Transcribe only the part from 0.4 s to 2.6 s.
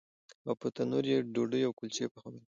او په تنور یې ډوډۍ او کلچې پخولې.